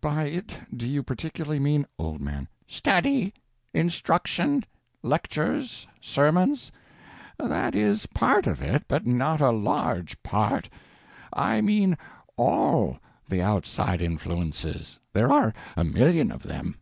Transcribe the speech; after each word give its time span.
By 0.00 0.24
it 0.24 0.58
do 0.76 0.84
you 0.84 1.04
particularly 1.04 1.60
mean— 1.60 1.86
Old 2.00 2.20
Man. 2.20 2.48
Study, 2.66 3.32
instruction, 3.72 4.64
lectures, 5.04 5.86
sermons? 6.00 6.72
That 7.38 7.76
is 7.76 8.04
a 8.04 8.08
part 8.08 8.48
of 8.48 8.60
it—but 8.60 9.06
not 9.06 9.40
a 9.40 9.52
large 9.52 10.20
part. 10.24 10.68
I 11.32 11.60
mean 11.60 11.96
_all 12.36 12.98
_the 13.30 13.38
outside 13.38 14.00
influences. 14.02 14.98
There 15.12 15.30
are 15.30 15.54
a 15.76 15.84
million 15.84 16.32
of 16.32 16.42
them. 16.42 16.80